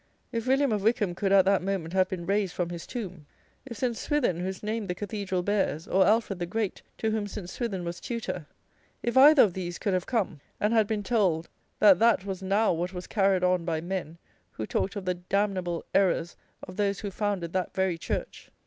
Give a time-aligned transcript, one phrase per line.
[0.31, 3.27] If William of Wykham could, at that moment, have been raised from his tomb!
[3.67, 7.47] If Saint Swithin, whose name the cathedral bears, or Alfred the Great, to whom St.
[7.47, 8.47] Swithin was tutor:
[9.03, 12.73] if either of these could have come, and had been told, that that was now
[12.73, 14.17] what was carried on by men,
[14.53, 16.35] who talked of the "damnable errors"
[16.67, 18.49] of those who founded that very church!